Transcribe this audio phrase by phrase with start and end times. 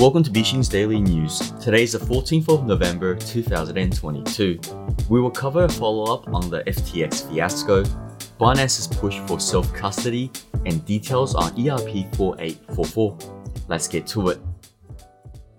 [0.00, 1.52] Welcome to Bixin's Daily News.
[1.60, 4.58] Today is the 14th of November 2022.
[5.10, 7.82] We will cover a follow up on the FTX fiasco,
[8.40, 10.32] Binance's push for self custody,
[10.64, 13.18] and details on EIP 4844.
[13.68, 14.40] Let's get to it.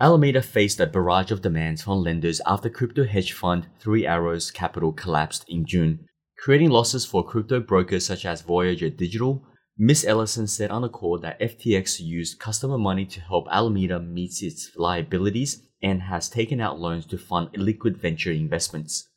[0.00, 4.92] Alameda faced a barrage of demands from lenders after crypto hedge fund Three Arrows Capital
[4.92, 9.46] collapsed in June, creating losses for crypto brokers such as Voyager Digital,
[9.76, 10.04] Ms.
[10.04, 14.70] Ellison said on the call that FTX used customer money to help Alameda meet its
[14.76, 19.08] liabilities and has taken out loans to fund illiquid venture investments.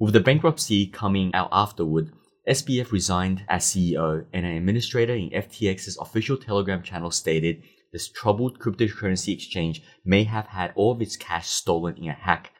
[0.00, 2.10] With the bankruptcy coming out afterward,
[2.48, 8.58] SBF resigned as CEO and an administrator in FTX's official Telegram channel stated this troubled
[8.58, 12.50] cryptocurrency exchange may have had all of its cash stolen in a hack.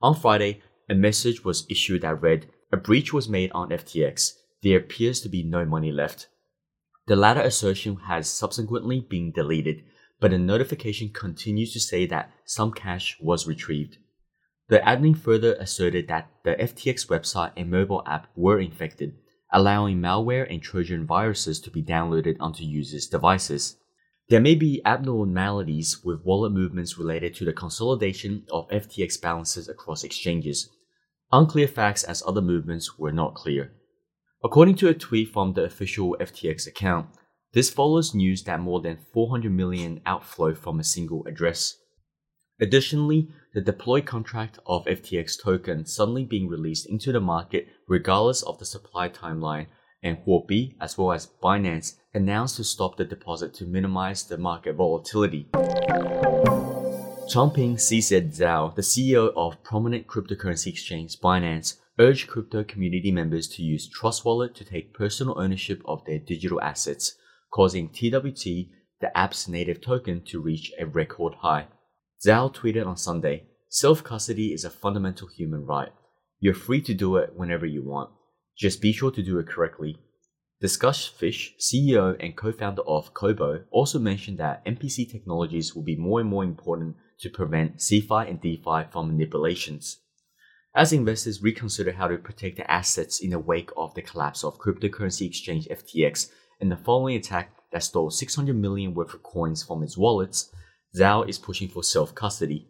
[0.00, 4.34] On Friday, a message was issued that read, A breach was made on FTX.
[4.62, 6.28] There appears to be no money left.
[7.10, 9.82] The latter assertion has subsequently been deleted,
[10.20, 13.98] but the notification continues to say that some cash was retrieved.
[14.68, 19.16] The admin further asserted that the FTX website and mobile app were infected,
[19.52, 23.76] allowing malware and Trojan viruses to be downloaded onto users' devices.
[24.28, 30.04] There may be abnormalities with wallet movements related to the consolidation of FTX balances across
[30.04, 30.70] exchanges.
[31.32, 33.72] Unclear facts as other movements were not clear.
[34.42, 37.08] According to a tweet from the official FTX account,
[37.52, 41.76] this follows news that more than 400 million outflow from a single address.
[42.58, 48.58] Additionally, the deploy contract of FTX token suddenly being released into the market regardless of
[48.58, 49.66] the supply timeline,
[50.02, 54.74] and Huobi as well as Binance announced to stop the deposit to minimize the market
[54.74, 55.50] volatility.
[57.30, 63.62] Changpeng CZ Zhao, the CEO of prominent cryptocurrency exchange Binance, urged crypto community members to
[63.62, 67.14] use Trust Wallet to take personal ownership of their digital assets,
[67.52, 68.70] causing TWT,
[69.02, 71.66] the app's native token, to reach a record high.
[72.26, 75.92] Zhao tweeted on Sunday Self custody is a fundamental human right.
[76.38, 78.10] You're free to do it whenever you want.
[78.56, 79.98] Just be sure to do it correctly.
[80.58, 85.96] Discuss Fish, CEO and co founder of Cobo, also mentioned that MPC technologies will be
[85.96, 89.98] more and more important to prevent CeFi and DeFi from manipulations.
[90.74, 94.58] As investors reconsider how to protect their assets in the wake of the collapse of
[94.58, 99.82] cryptocurrency exchange FTX and the following attack that stole 600 million worth of coins from
[99.82, 100.52] its wallets,
[100.96, 102.68] Zhao is pushing for self custody.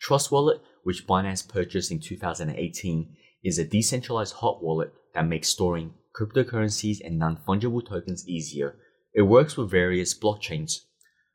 [0.00, 5.94] Trust Wallet, which Binance purchased in 2018, is a decentralized hot wallet that makes storing
[6.14, 8.76] cryptocurrencies and non fungible tokens easier.
[9.14, 10.80] It works with various blockchains.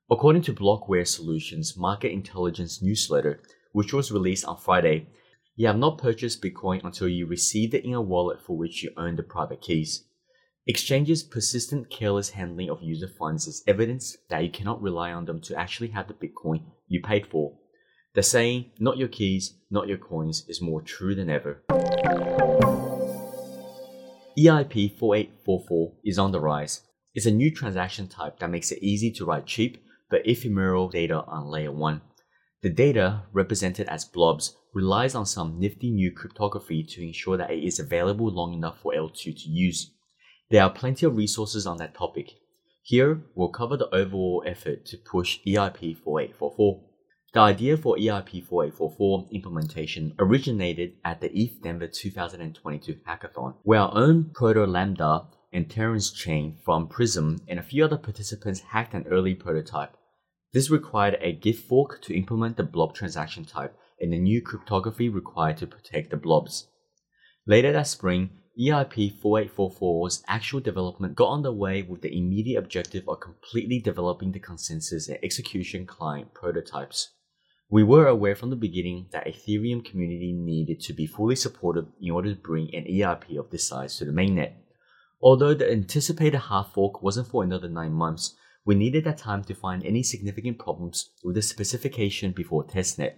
[0.10, 5.08] According to Blockware Solutions Market Intelligence newsletter, which was released on Friday,
[5.56, 9.16] you have not purchased Bitcoin until you receive the inner wallet for which you own
[9.16, 10.06] the private keys.
[10.66, 15.42] Exchanges' persistent careless handling of user funds is evidence that you cannot rely on them
[15.42, 17.58] to actually have the Bitcoin you paid for.
[18.14, 21.64] The saying, not your keys, not your coins, is more true than ever.
[24.38, 26.82] EIP 4844 is on the rise.
[27.14, 31.24] It's a new transaction type that makes it easy to write cheap but ephemeral data
[31.26, 32.02] on layer 1.
[32.62, 37.64] The data, represented as blobs, relies on some nifty new cryptography to ensure that it
[37.64, 39.92] is available long enough for L2 to use.
[40.50, 42.32] There are plenty of resources on that topic.
[42.84, 46.82] Here, we'll cover the overall effort to push EIP 4844.
[47.34, 53.96] The idea for EIP 4844 implementation originated at the ETH Denver 2022 hackathon, where our
[53.96, 59.36] own Protolambda and Terence Chain from Prysm and a few other participants hacked an early
[59.36, 59.96] prototype.
[60.54, 65.08] This required a Geth fork to implement the blob transaction type and the new cryptography
[65.08, 66.68] required to protect the blobs.
[67.48, 73.80] Later that spring, EIP 4844's actual development got underway with the immediate objective of completely
[73.80, 77.12] developing the consensus and execution client prototypes.
[77.70, 82.12] We were aware from the beginning that Ethereum community needed to be fully supported in
[82.12, 84.56] order to bring an EIP of this size to the mainnet.
[85.22, 88.36] Although the anticipated hard fork wasn't for another 9 months,
[88.66, 93.14] we needed that time to find any significant problems with the specification before testnet.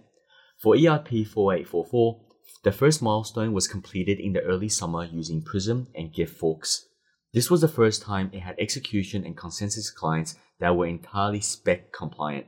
[0.64, 2.20] For EIP 4844,
[2.62, 6.86] the first milestone was completed in the early summer using Prysm and Geth forks.
[7.34, 11.92] This was the first time it had execution and consensus clients that were entirely spec
[11.92, 12.46] compliant.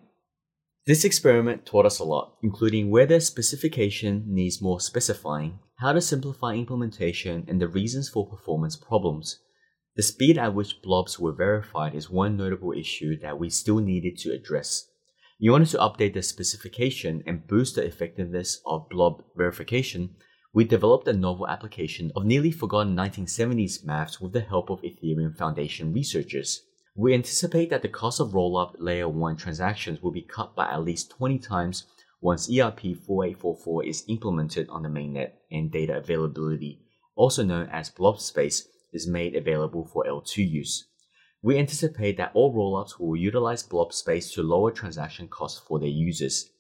[0.87, 6.01] This experiment taught us a lot, including where the specification needs more specifying, how to
[6.01, 9.41] simplify implementation, and the reasons for performance problems.
[9.95, 14.17] The speed at which blobs were verified is one notable issue that we still needed
[14.21, 14.89] to address.
[15.39, 20.17] In order to update the specification and boost the effectiveness of blob verification,
[20.55, 25.37] we developed a novel application of nearly forgotten 1970s maths with the help of Ethereum
[25.37, 26.63] Foundation researchers.
[26.95, 30.83] We anticipate that the cost of rollup layer 1 transactions will be cut by at
[30.83, 31.85] least 20 times
[32.23, 36.81] once EIP 4844 is implemented on the mainnet and data availability,
[37.15, 40.87] also known as blob space, is made available for L2 use.
[41.43, 45.89] We anticipate that all rollups will utilize blob space to lower transaction costs for their
[45.89, 46.51] users.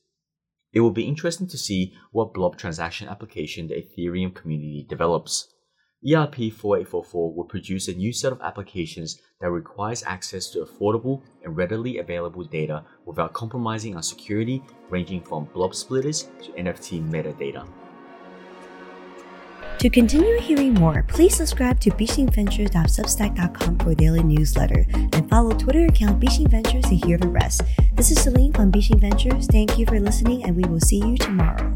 [0.73, 5.49] It will be interesting to see what blob transaction application the Ethereum community develops.
[6.07, 11.57] EIP 4844 will produce a new set of applications that requires access to affordable and
[11.57, 17.67] readily available data without compromising on security, ranging from blob splitters to NFT metadata.
[19.87, 26.19] To continue hearing more, please subscribe to BixinVentures.substack.com for daily newsletter and follow Twitter account
[26.19, 27.63] Bixin Ventures to hear the rest.
[27.93, 29.47] This is Celine from Bixin Ventures.
[29.47, 31.73] Thank you for listening, and we will see you tomorrow.